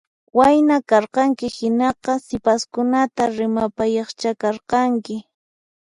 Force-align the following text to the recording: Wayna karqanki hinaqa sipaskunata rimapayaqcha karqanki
Wayna 0.37 0.77
karqanki 0.89 1.47
hinaqa 1.57 2.13
sipaskunata 2.27 3.23
rimapayaqcha 3.37 4.31
karqanki 4.41 5.15